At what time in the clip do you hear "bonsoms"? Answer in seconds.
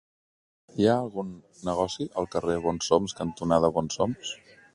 2.65-3.17, 3.79-4.35